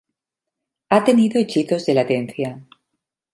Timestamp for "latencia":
1.93-2.63